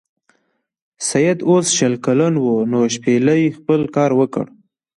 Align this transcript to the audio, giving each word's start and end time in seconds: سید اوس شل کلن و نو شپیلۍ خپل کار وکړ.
سید 1.07 1.39
اوس 1.49 1.65
شل 1.77 1.93
کلن 2.05 2.33
و 2.43 2.47
نو 2.71 2.79
شپیلۍ 2.93 3.43
خپل 3.57 3.81
کار 3.95 4.11
وکړ. 4.19 4.45